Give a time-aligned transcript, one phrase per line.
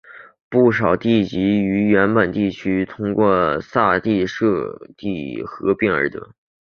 [0.49, 6.33] 不少地级市是由原本的地区通过撤地设市或地市合并而得。